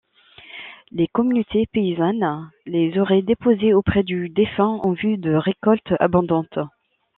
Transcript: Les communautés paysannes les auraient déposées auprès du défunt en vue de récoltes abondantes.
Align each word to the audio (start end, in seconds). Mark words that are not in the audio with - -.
Les 0.89 1.05
communautés 1.05 1.67
paysannes 1.71 2.49
les 2.65 2.97
auraient 2.97 3.21
déposées 3.21 3.75
auprès 3.75 4.01
du 4.01 4.29
défunt 4.29 4.79
en 4.81 4.93
vue 4.93 5.17
de 5.19 5.31
récoltes 5.35 5.93
abondantes. 5.99 6.57